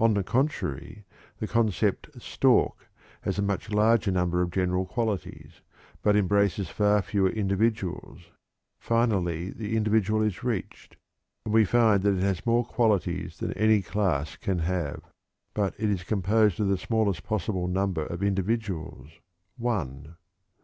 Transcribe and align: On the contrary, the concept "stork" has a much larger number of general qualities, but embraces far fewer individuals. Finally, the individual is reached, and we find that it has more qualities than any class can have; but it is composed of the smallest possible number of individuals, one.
On 0.00 0.14
the 0.14 0.24
contrary, 0.24 1.04
the 1.38 1.46
concept 1.46 2.10
"stork" 2.20 2.90
has 3.20 3.38
a 3.38 3.42
much 3.42 3.70
larger 3.70 4.10
number 4.10 4.42
of 4.42 4.50
general 4.50 4.84
qualities, 4.84 5.60
but 6.02 6.16
embraces 6.16 6.68
far 6.68 7.00
fewer 7.02 7.30
individuals. 7.30 8.32
Finally, 8.80 9.50
the 9.52 9.76
individual 9.76 10.22
is 10.22 10.42
reached, 10.42 10.96
and 11.44 11.54
we 11.54 11.64
find 11.64 12.02
that 12.02 12.14
it 12.16 12.20
has 12.22 12.44
more 12.44 12.64
qualities 12.64 13.38
than 13.38 13.52
any 13.52 13.80
class 13.80 14.34
can 14.34 14.58
have; 14.58 15.02
but 15.54 15.72
it 15.78 15.88
is 15.88 16.02
composed 16.02 16.58
of 16.58 16.66
the 16.66 16.76
smallest 16.76 17.22
possible 17.22 17.68
number 17.68 18.04
of 18.04 18.24
individuals, 18.24 19.20
one. 19.56 20.16